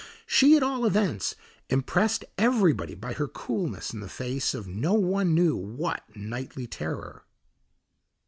[0.25, 1.35] She at all events
[1.69, 7.23] impressed everybody by her coolness in the face of no one knew what nightly terror.